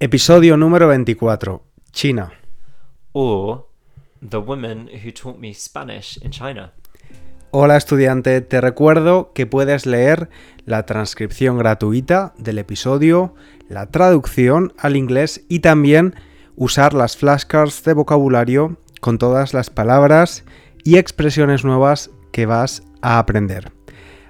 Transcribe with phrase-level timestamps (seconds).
[0.00, 1.60] Episodio número 24.
[1.90, 2.32] China.
[3.10, 3.66] Or
[4.20, 6.72] The Woman Who Taught Me Spanish in China.
[7.50, 10.30] Hola estudiante, te recuerdo que puedes leer
[10.66, 13.34] la transcripción gratuita del episodio,
[13.68, 16.14] la traducción al inglés y también
[16.54, 20.44] usar las flashcards de vocabulario con todas las palabras
[20.84, 23.72] y expresiones nuevas que vas a aprender.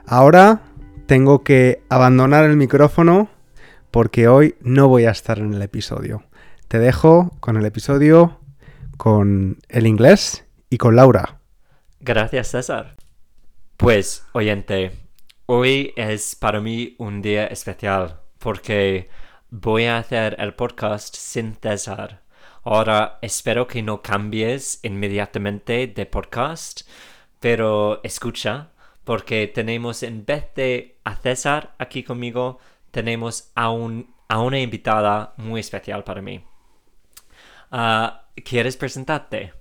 [0.07, 0.62] Ahora
[1.05, 3.29] tengo que abandonar el micrófono
[3.91, 6.25] porque hoy no voy a estar en el episodio.
[6.68, 8.40] Te dejo con el episodio,
[8.96, 11.40] con el inglés y con Laura.
[12.00, 12.96] Gracias, César.
[13.76, 14.93] Pues, oyente,
[15.46, 19.09] hoy es para mí un día especial porque
[19.50, 22.23] voy a hacer el podcast sin César.
[22.64, 26.82] Ahora espero que no cambies inmediatamente de podcast,
[27.40, 28.68] pero escucha,
[29.04, 32.59] porque tenemos en vez de a César aquí conmigo,
[32.91, 36.42] tenemos a, un, a una invitada muy especial para mí.
[37.70, 39.52] Ah, ¿Quieres presentarte?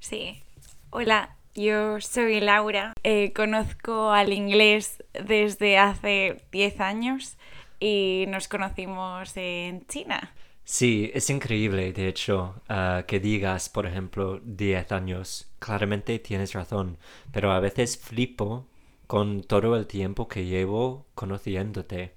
[0.00, 0.42] Sí.
[0.90, 2.92] Hola, yo soy Laura.
[3.02, 7.36] Eh, conozco al inglés desde hace 10 años
[7.80, 10.34] y nos conocimos en China.
[10.64, 15.52] Sí, es increíble, de hecho, ah, que digas, por ejemplo, 10 años.
[15.58, 16.98] Claramente tienes razón,
[17.32, 18.66] pero a veces flipo
[19.06, 22.14] con todo el tiempo que llevo conociéndote.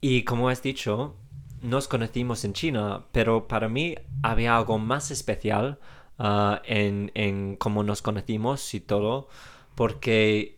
[0.00, 1.16] Y como has dicho,
[1.62, 5.78] nos conocimos en China, pero para mí había algo más especial
[6.18, 9.28] ah, en, en cómo nos conocimos y todo,
[9.74, 10.56] porque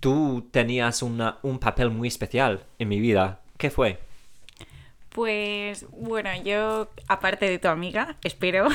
[0.00, 3.40] tú tenías una, un papel muy especial en mi vida.
[3.58, 3.98] ¿Qué fue?
[5.10, 8.68] Pues bueno, yo, aparte de tu amiga, espero,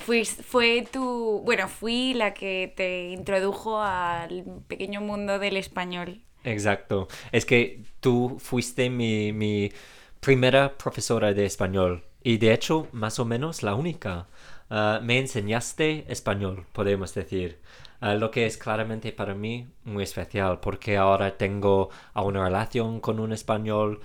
[0.00, 6.22] fui, fue tu, bueno, fui la que te introdujo al pequeño mundo del español.
[6.44, 7.08] Exacto.
[7.30, 9.72] Es que tú fuiste mi, mi
[10.20, 14.26] primera profesora de español y de hecho más o menos la única.
[14.70, 17.58] Ah, me enseñaste español, podemos decir.
[18.00, 23.20] Ah, lo que es claramente para mí muy especial porque ahora tengo una relación con
[23.20, 24.00] un español,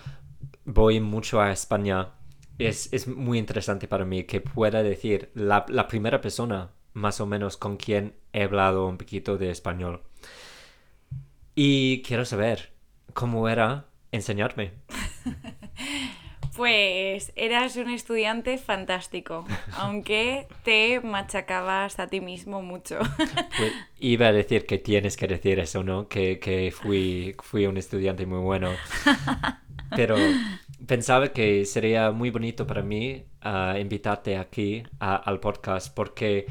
[0.66, 2.09] voy mucho a España.
[2.59, 7.25] Es, es muy interesante para mí que pueda decir la, la primera persona más o
[7.28, 10.01] menos con quien he hablado un poquito de español.
[11.59, 12.72] Y quiero saber
[13.13, 14.72] cómo era enseñarme.
[16.56, 19.45] Pues eras un estudiante fantástico,
[19.78, 22.97] aunque te machacabas a ti mismo mucho.
[23.57, 26.07] Pues iba a decir que tienes que decir eso, ¿no?
[26.07, 28.72] Que, que fui, fui un estudiante muy bueno.
[29.95, 30.16] Pero
[30.88, 36.47] pensaba que sería muy bonito para mí ah, invitarte aquí a- al podcast porque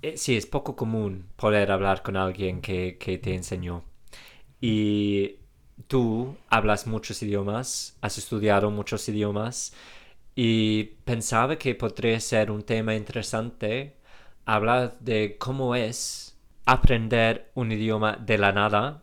[0.00, 3.84] eh, sí, es poco común poder hablar con alguien que, que te enseñó.
[4.62, 5.40] Y
[5.88, 9.74] tú hablas muchos idiomas, has estudiado muchos idiomas
[10.36, 13.96] y pensaba que podría ser un tema interesante
[14.46, 19.02] hablar de cómo es aprender un idioma de la nada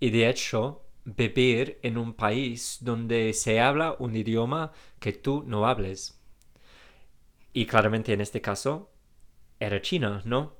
[0.00, 5.68] y de hecho vivir en un país donde se habla un idioma que tú no
[5.68, 6.20] hables.
[7.52, 8.90] Y claramente en este caso
[9.60, 10.55] era China, ¿no?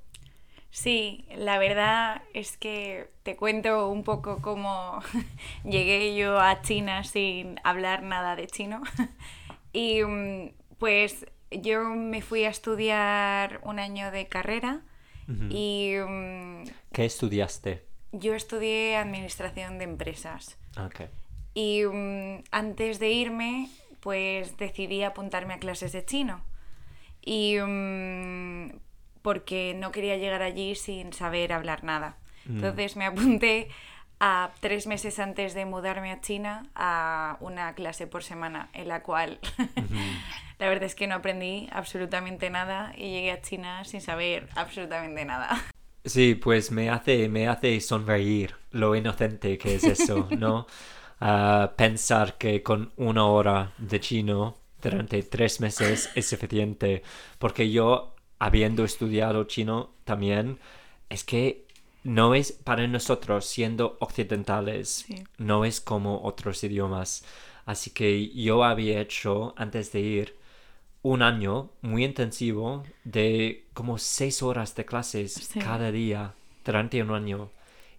[0.71, 5.00] Sí, la verdad es que te cuento un poco cómo
[5.65, 8.82] llegué yo a China sin hablar nada de chino.
[9.72, 14.81] Y mm, pues yo me fui a estudiar un año de carrera
[15.50, 17.84] y mm, ¿Qué estudiaste?
[18.12, 20.56] yo estudié administración de empresas.
[20.83, 21.10] Ok.
[21.53, 23.69] Y mm, antes de irme,
[24.00, 26.43] pues decidí apuntarme a clases de chino.
[27.21, 27.56] Y
[29.26, 32.16] porque no quería llegar allí sin saber hablar nada.
[32.48, 33.66] Entonces me apunté
[34.20, 39.03] a tres meses antes de mudarme a China a una clase por semana en la
[39.03, 39.41] cual
[40.60, 45.25] la verdad es que no aprendí absolutamente nada y llegué a China sin saber absolutamente
[45.25, 45.60] nada.
[46.04, 50.69] Sí, pues me hace, me hace sonreír lo inocente que es eso, ¿no?
[51.20, 57.03] Ah, pensar que con una hora de chino durante tres meses es suficiente,
[57.41, 60.59] porque yo, habiendo estudiado chino también,
[61.09, 61.65] es que
[62.04, 65.24] no es para nosotros, siendo occidentales, Sí.
[65.38, 67.24] no es como otros idiomas.
[67.65, 70.36] Así que yo había hecho, antes de ir,
[71.03, 75.59] un año muy intensivo de como seis horas de clases Sí.
[75.60, 76.34] cada día
[76.65, 77.50] durante un año.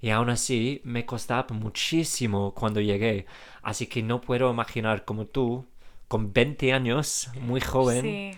[0.02, 3.26] Y aún así me costaba muchísimo cuando llegué.
[3.64, 5.66] Así que no puedo imaginar como tú,
[6.08, 8.32] con 20 años, muy joven, Sí.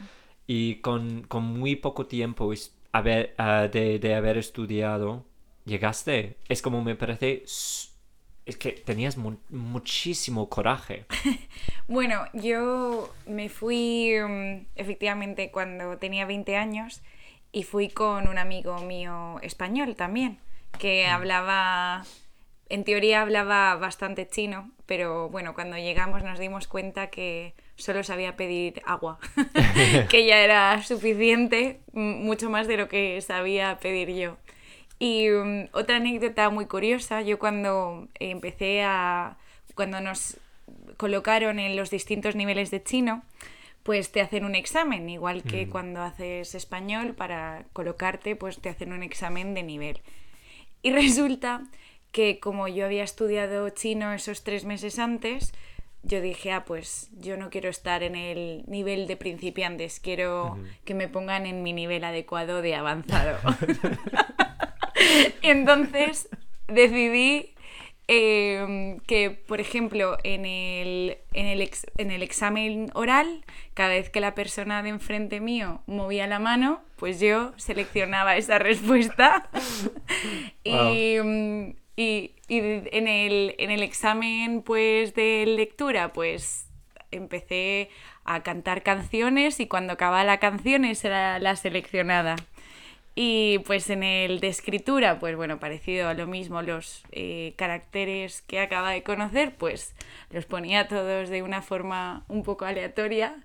[0.49, 2.51] Y con, con muy poco tiempo
[2.91, 5.25] haber, ah, de, de haber estudiado,
[5.65, 6.37] llegaste.
[6.49, 7.43] Es como me parece
[8.45, 11.05] es que tenías mu- muchísimo coraje.
[11.87, 17.01] Bueno, yo me fui mm, efectivamente cuando tenía 20 años
[17.51, 20.39] y fui con un amigo mío español también,
[20.77, 22.05] que hablaba,
[22.69, 28.35] en teoría hablaba bastante chino, pero bueno, cuando llegamos nos dimos cuenta que solo sabía
[28.35, 29.19] pedir agua,
[30.09, 34.37] que ya era suficiente, mucho más de lo que sabía pedir yo.
[34.99, 39.37] Y mm, otra anécdota muy curiosa, yo cuando empecé a...
[39.75, 40.37] cuando nos
[40.97, 43.23] colocaron en los distintos niveles de chino,
[43.83, 48.91] pues te hacen un examen, igual que cuando haces español, para colocarte, pues te hacen
[48.91, 50.01] un examen de nivel.
[50.81, 51.63] Y resulta
[52.11, 55.53] que como yo había estudiado chino esos tres meses antes,
[56.03, 60.93] yo dije, ah, pues yo no quiero estar en el nivel de principiantes, quiero que
[60.93, 63.37] me pongan en mi nivel adecuado de avanzado.
[65.41, 66.29] Entonces
[66.67, 67.55] decidí
[68.07, 74.09] eh, que, por ejemplo, en el, en, el ex- en el examen oral, cada vez
[74.09, 79.49] que la persona de enfrente mío movía la mano, pues yo seleccionaba esa respuesta.
[80.63, 86.67] y, mm, y- en, el, en el examen pues, de lectura, pues
[87.11, 87.89] empecé
[88.23, 92.35] a cantar canciones y cuando acababa la canción era la seleccionada.
[93.15, 98.41] Y pues en el de escritura, pues bueno, parecido a lo mismo, los eh, caracteres
[98.43, 99.93] que acaba de conocer, pues
[100.29, 103.35] los ponía todos de una forma un poco aleatoria.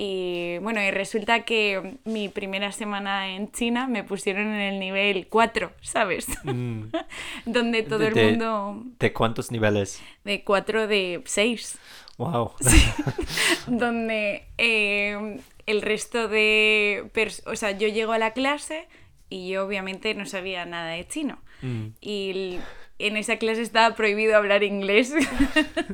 [0.00, 5.26] Y bueno, y resulta que mi primera semana en China me pusieron en el nivel
[5.26, 6.26] 4, ¿sabes?
[7.44, 8.18] Donde todo el Mm.
[8.30, 10.00] Mundo ¿De cuántos niveles?
[10.22, 11.78] de 4 de 6
[12.16, 12.52] Wow.
[13.66, 17.10] donde eh, el resto de...
[17.46, 18.88] O sea, yo llego a la clase
[19.28, 21.38] y yo obviamente no sabía nada de chino.
[21.62, 21.86] Mm.
[22.00, 22.60] Y el-
[23.00, 25.12] en esa clase estaba prohibido hablar inglés.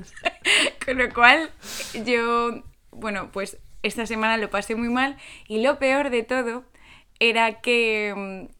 [0.86, 1.50] Con lo cual,
[2.06, 2.62] yo,
[2.92, 5.16] bueno, pues esta semana lo pasé muy mal.
[5.46, 6.64] Y lo peor de todo
[7.20, 8.54] era que mm,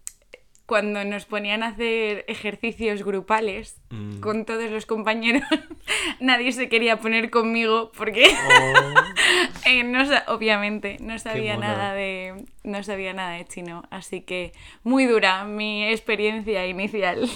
[0.67, 4.21] cuando nos ponían a hacer ejercicios grupales Mm.
[4.21, 5.43] con todos los compañeros,
[6.21, 8.25] nadie se quería poner conmigo porque
[9.67, 15.06] eh, no obviamente no sabía nada de no sabía nada de chino, así que muy
[15.06, 17.29] dura mi experiencia inicial.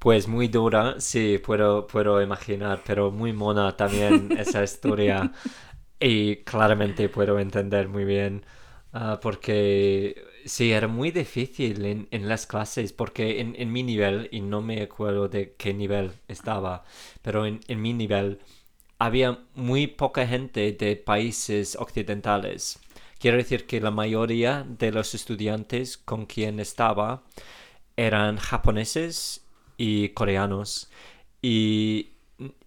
[0.00, 5.30] Pues muy dura, sí, puedo, puedo imaginar, pero muy mona también esa historia.
[6.00, 8.44] Y claramente puedo entender muy bien,
[8.92, 14.28] ah, porque sí, era muy difícil en, en las clases, porque en, en mi nivel,
[14.32, 16.84] y no me acuerdo de qué nivel estaba,
[17.22, 18.40] pero en, en mi nivel
[18.98, 22.78] había muy poca gente de países occidentales.
[23.18, 27.24] Quiero decir que la mayoría de los estudiantes con quien estaba
[27.96, 29.44] eran japoneses
[29.76, 30.90] y coreanos.
[31.42, 32.10] Y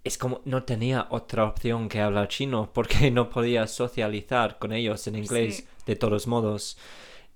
[0.03, 5.07] es como no tenía otra opción que hablar chino porque no podía socializar con ellos
[5.07, 5.65] en inglés Sí.
[5.85, 6.77] de todos modos.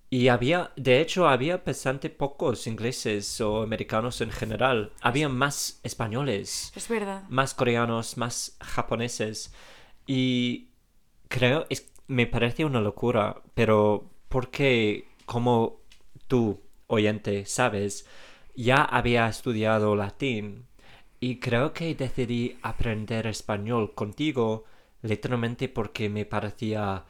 [0.09, 4.93] Y había, de hecho, había bastante pocos ingleses o americanos en general.
[5.01, 7.23] Había más españoles Es verdad.
[7.27, 9.53] más coreanos, más japoneses.
[10.05, 10.69] Y
[11.27, 15.81] creo, es, me parece una locura, pero porque como
[16.27, 18.05] tú, oyente, sabes,
[18.55, 20.66] ya había estudiado latín
[21.19, 24.65] y creo que decidí aprender español contigo
[25.01, 27.05] literalmente porque me parecía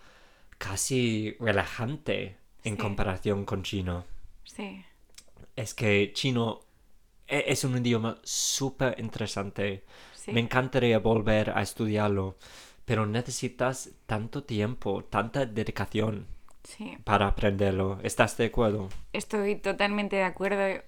[0.57, 2.81] casi relajante en Sí.
[2.81, 4.06] comparación con chino
[4.44, 4.83] Sí.
[5.56, 6.61] es que chino
[7.28, 9.83] e- es un idioma súper interesante.
[10.14, 10.31] Sí.
[10.31, 12.37] Me encantaría volver a estudiarlo,
[12.85, 16.28] pero necesitas tanto tiempo, tanta dedicación
[16.64, 16.97] Sí.
[17.04, 17.99] para aprenderlo.
[18.04, 18.90] ¿Estás de acuerdo?
[19.14, 20.83] Estoy totalmente de acuerdo.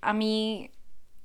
[0.00, 0.70] A mí,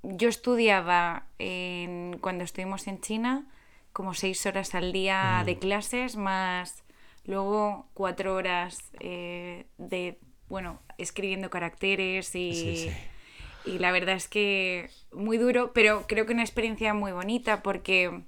[0.04, 3.46] yo estudiaba en- cuando estuvimos en China
[3.94, 6.84] como seis horas al día de clases, más
[7.26, 13.72] luego cuatro horas eh, de, bueno, escribiendo caracteres y, Sí, sí.
[13.72, 18.22] y la verdad es que muy duro, pero creo que una experiencia muy bonita porque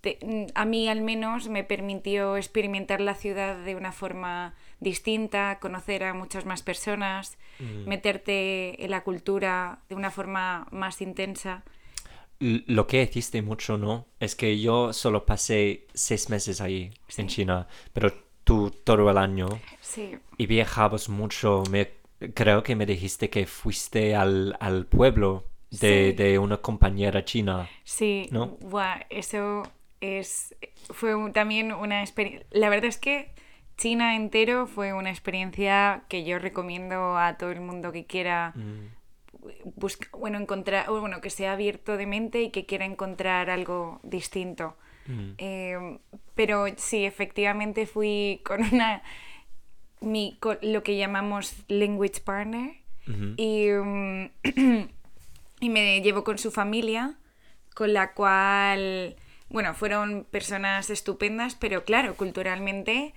[0.00, 0.18] te-
[0.54, 6.14] a mí al menos me permitió experimentar la ciudad de una forma distinta, conocer a
[6.14, 7.36] muchas más personas,
[7.86, 11.62] meterte en la cultura de una forma más intensa.
[12.38, 14.06] Lo que hiciste mucho, ¿no?
[14.18, 18.12] Es que yo solo pasé seis meses ahí en China, pero
[18.44, 19.48] tú todo el año
[19.82, 21.62] Sí, y viajabas mucho.
[21.70, 21.90] Me,
[22.32, 26.12] creo que me dijiste que fuiste al, al pueblo de, Sí.
[26.16, 27.68] de una compañera china.
[27.84, 28.56] sí, ¿No?
[28.60, 29.62] buah, eso
[30.00, 30.54] es
[30.90, 32.46] fue también una experiencia.
[32.50, 33.30] La verdad es que
[33.76, 38.54] China entero fue una experiencia que yo recomiendo a todo el mundo que quiera
[39.76, 44.76] busca, bueno, encontrar, bueno, que sea abierto de mente y que quiera encontrar algo distinto.
[45.06, 45.30] Mm.
[45.38, 45.98] Eh,
[46.34, 49.02] pero sí, efectivamente fui con una,
[50.00, 52.76] mi, con lo que llamamos language partner
[53.36, 54.30] y, mm,
[55.60, 57.16] y me llevo con su familia,
[57.74, 59.16] con la cual,
[59.50, 63.12] bueno, fueron personas estupendas, pero claro, culturalmente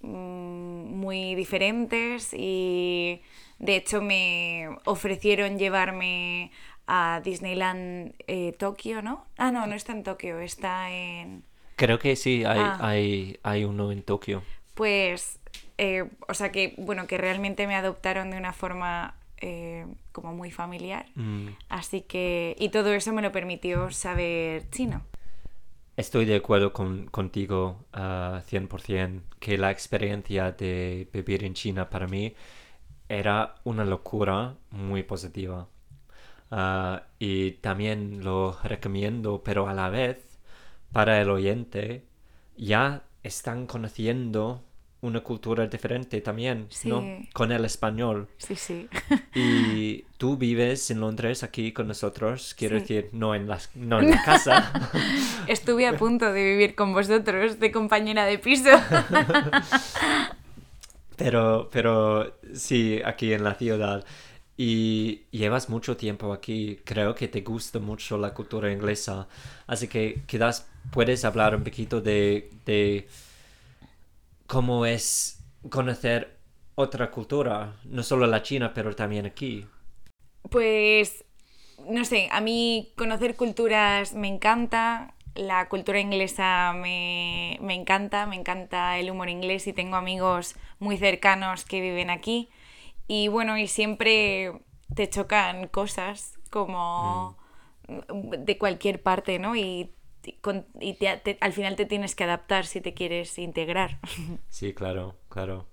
[0.00, 3.22] mm, muy diferentes y
[3.58, 6.52] de hecho me ofrecieron llevarme
[6.86, 9.26] a Disneyland eh, Tokio, ¿no?
[9.36, 11.42] Ah, no, no está en Tokio, está en...
[11.76, 12.78] Creo que sí, hay, Ah.
[12.80, 14.42] hay, hay uno en Tokio.
[14.74, 15.38] Pues,
[15.76, 20.50] eh, o sea que, bueno, que realmente me adoptaron de una forma eh, como muy
[20.50, 21.06] familiar.
[21.14, 21.48] Mm.
[21.68, 25.02] Así que, y todo eso me lo permitió saber chino.
[25.98, 32.06] Estoy de acuerdo con, contigo ah, 100% que la experiencia de vivir en China para
[32.06, 32.34] mí
[33.08, 35.68] era una locura muy positiva.
[36.50, 40.38] Ah, y también lo recomiendo, pero a la vez,
[40.92, 42.04] para el oyente,
[42.56, 44.64] ya están conociendo
[45.00, 47.04] una cultura diferente también, ¿no?
[47.32, 48.28] Con el español.
[48.38, 48.88] Sí, sí.
[49.34, 52.80] Y tú vives en Londres aquí con nosotros, quiero Sí.
[52.80, 54.72] decir, no en, las, no en la casa.
[55.46, 58.70] Estuve a punto de vivir con vosotros, de compañera de piso.
[61.16, 64.04] Pero, pero sí, aquí en la ciudad.
[64.56, 66.80] Y llevas mucho tiempo aquí.
[66.84, 69.26] Creo que te gusta mucho la cultura inglesa.
[69.66, 73.08] Así que quizás puedes hablar un poquito de, de
[74.48, 76.38] cómo es conocer
[76.74, 77.76] otra cultura.
[77.84, 79.64] No solo la china, pero también aquí.
[80.50, 81.24] Pues,
[81.88, 88.36] no sé, a mí conocer culturas me encanta, la cultura inglesa me, me encanta, me
[88.36, 92.48] encanta el humor inglés y tengo amigos muy cercanos que viven aquí.
[93.06, 94.52] Y bueno, y siempre
[94.94, 97.36] te chocan cosas como
[97.86, 99.56] de cualquier parte, ¿no?
[99.56, 99.92] Y,
[100.40, 103.98] con- y te- te- al final te tienes que adaptar si te quieres integrar.
[104.48, 105.66] Sí, claro, claro.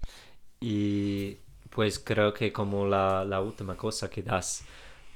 [0.61, 1.37] Y
[1.69, 4.65] pues creo que como la, la última cosa que das,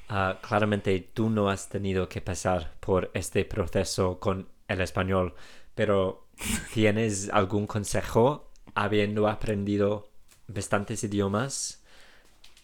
[0.10, 5.36] ah, claramente tú no has tenido que pasar por este proceso con el español,
[5.75, 6.27] pero
[6.74, 10.10] ¿tienes algún consejo habiendo aprendido
[10.48, 11.84] bastantes idiomas?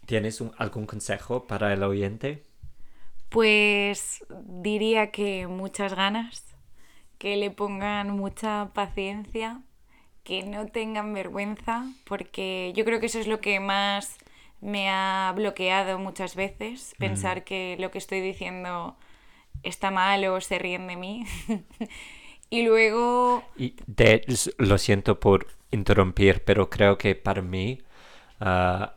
[0.08, 2.44] ¿Tienes un- algún consejo para el oyente?
[3.29, 6.55] Pues diría que muchas ganas,
[7.25, 9.63] que le pongan mucha paciencia,
[10.24, 14.20] que no tengan vergüenza, porque yo creo que eso es lo que más
[14.62, 18.96] me ha bloqueado muchas veces, pensar que lo que estoy diciendo
[19.63, 21.25] está mal o se ríen de mí.
[22.51, 24.24] y luego, Y de-
[24.60, 27.82] lo siento por interrumpir, pero creo que para mí
[28.39, 28.96] ah,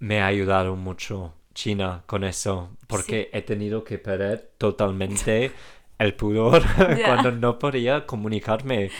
[0.00, 5.52] me ha ayudado mucho China con eso, porque he tenido que perder totalmente
[6.00, 6.62] el pudor
[7.04, 8.90] cuando no podía comunicarme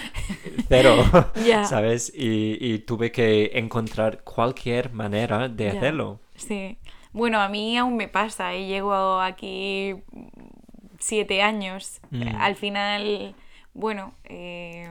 [0.69, 1.04] cero.
[1.64, 2.12] ¿sabes?
[2.14, 6.21] Y, y tuve que encontrar cualquier manera de hacerlo.
[6.37, 6.78] Sí.
[7.12, 9.97] Bueno, a mí aún me pasa y llego aquí
[10.99, 12.00] siete años.
[12.11, 12.37] Mm.
[12.38, 13.35] Al final,
[13.75, 14.88] bueno, eh,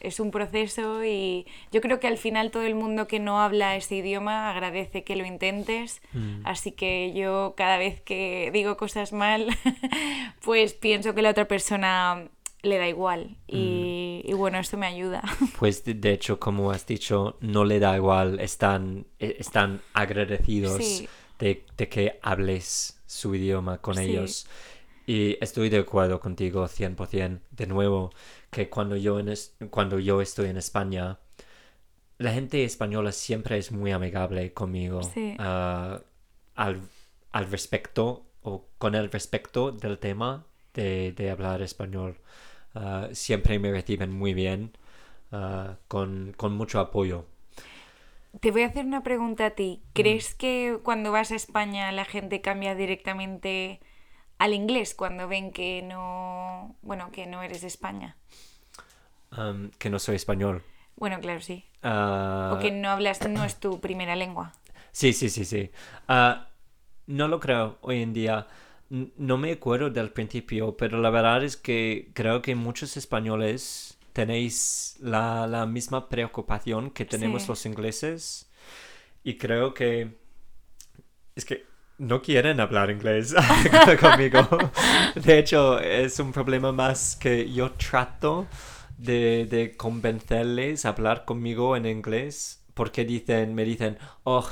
[0.00, 3.76] es un proceso y yo creo que al final todo el mundo que no habla
[3.76, 6.00] ese idioma agradece que lo intentes.
[6.12, 6.40] Mm.
[6.46, 9.46] Así que yo cada vez que digo cosas mal,
[10.44, 12.28] pues pienso que la otra persona
[12.62, 13.36] le da igual.
[13.46, 15.22] Y, y bueno, esto me ayuda.
[15.58, 20.82] Pues de, de hecho, como has dicho, no le da igual, están, eh, están agradecidos
[20.84, 21.08] Sí.
[21.38, 24.02] de, de que hables su idioma con Sí.
[24.04, 24.46] ellos.
[25.14, 27.42] Y estoy de acuerdo contigo 100%.
[27.50, 28.10] De nuevo,
[28.50, 31.18] que cuando yo, en es- cuando yo estoy en España,
[32.18, 35.00] la gente española siempre es muy amigable conmigo.
[35.14, 35.34] Sí.
[35.38, 36.00] ah,
[36.54, 36.82] al,
[37.32, 42.18] al respecto o con el respecto del tema de, de hablar español.
[42.74, 44.72] Ah, siempre me reciben muy bien,
[45.32, 47.26] ah, con, con mucho apoyo.
[48.40, 49.82] Te voy a hacer una pregunta a ti.
[49.92, 53.80] ¿Crees que cuando vas a España la gente cambia directamente
[54.40, 58.16] al inglés cuando ven que no, bueno, que no eres de España?
[59.78, 60.62] Que no soy español.
[60.96, 61.64] Bueno, claro, sí.
[61.82, 64.52] Ah, O que no hablas, no es tu primera lengua.
[64.92, 65.70] Sí, sí, sí, sí.
[66.08, 66.48] Ah,
[67.06, 68.46] no lo creo hoy en día.
[68.90, 74.96] No me acuerdo del principio, pero la verdad es que creo que muchos españoles tenéis
[75.00, 77.48] la, la misma preocupación que tenemos Sí.
[77.48, 78.50] los ingleses.
[79.24, 80.16] Y creo que
[81.36, 81.64] es que
[82.00, 83.34] no quieren hablar inglés
[84.00, 84.48] conmigo.
[85.14, 88.46] De hecho, es un problema más que yo trato
[88.96, 94.48] de, de convencerles a hablar conmigo en inglés porque dicen, me dicen, oh,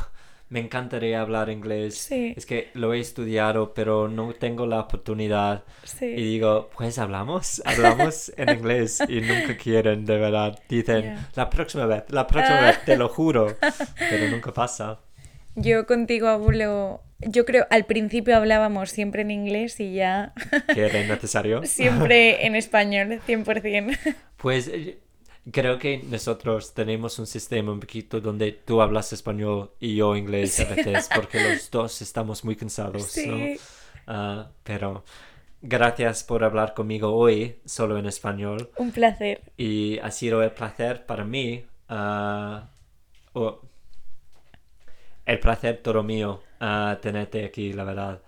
[0.50, 1.96] me encantaría hablar inglés.
[1.96, 2.34] Sí.
[2.36, 5.64] Es que lo he estudiado, pero no tengo la oportunidad.
[5.84, 6.04] Sí.
[6.06, 10.58] Y digo, pues hablamos, hablamos en inglés y nunca quieren, de verdad.
[10.68, 11.28] Dicen, Ya.
[11.34, 13.56] la próxima vez, la próxima vez, te lo juro.
[13.98, 15.00] Pero nunca pasa.
[15.54, 20.32] Yo contigo hablo, yo creo, al principio hablábamos siempre en inglés y ya
[20.74, 21.64] Que era innecesario.
[21.64, 23.98] siempre en español, 100%.
[24.36, 24.98] Pues eh,
[25.50, 30.60] creo que nosotros tenemos un sistema un poquito donde tú hablas español y yo inglés
[30.60, 33.36] a veces, porque los dos estamos muy cansados, ¿no?
[33.36, 33.60] Sí.
[34.06, 35.04] Ah, pero
[35.60, 38.70] gracias por hablar conmigo hoy, solo en español.
[38.76, 39.42] Un placer.
[39.56, 41.64] Y ha sido el placer para mí.
[43.32, 43.60] o-
[45.26, 46.40] el placer todo mío
[47.00, 48.20] tenerte aquí, la verdad.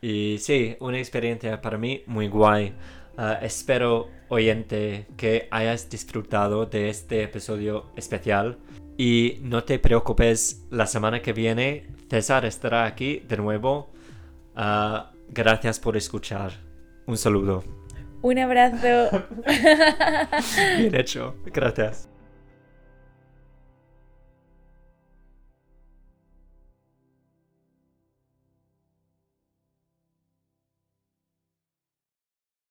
[0.00, 2.74] Y sí, una experiencia para mí muy guay.
[3.16, 8.58] Ah, espero, oyente, que hayas disfrutado de este episodio especial.
[8.96, 13.90] Y no te preocupes, la semana que viene César estará aquí de nuevo.
[14.54, 16.52] Ah, gracias por escuchar.
[17.06, 17.64] Un saludo.
[18.22, 19.26] Un abrazo.
[20.78, 21.36] Bien hecho.
[21.46, 22.08] Gracias.